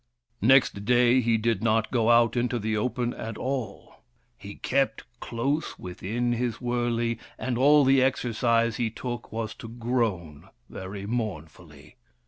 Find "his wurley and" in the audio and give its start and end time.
6.33-7.55